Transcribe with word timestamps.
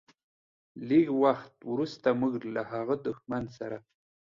لږ 0.87 1.05
وخت 1.23 1.53
وروسته 1.71 2.07
موږ 2.21 2.33
له 2.55 2.61
هغه 2.71 2.95
دښمن 3.05 3.43
سره. 3.57 3.77